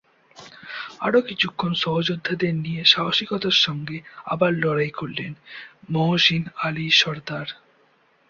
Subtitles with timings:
[0.99, 3.97] আরও কিছুক্ষণ সহযোদ্ধাদের নিয়ে সাহসিকতার সঙ্গে
[4.25, 5.31] আবার লড়াই করলেন
[5.89, 7.47] মহসীন আলী সরদার।